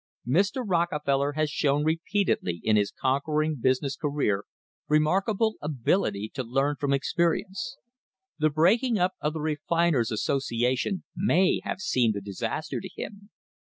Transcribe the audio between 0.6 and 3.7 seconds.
Rockefeller has shown repeatedly in his conquering